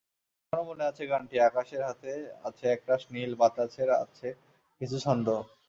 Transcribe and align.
এখনো 0.43 0.63
মনে 0.69 0.83
আছে 0.89 1.03
গানটি—আকাশের 1.11 1.81
হাতে 1.87 2.11
আছে 2.47 2.65
একরাশ 2.69 3.03
নীল, 3.13 3.31
বাতাসের 3.41 3.89
আছে 4.03 4.27
কিছু 4.81 4.97
ছন্দ। 5.05 5.27